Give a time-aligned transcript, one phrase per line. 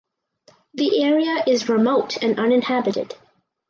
[0.73, 3.13] The area is remote and uninhabited.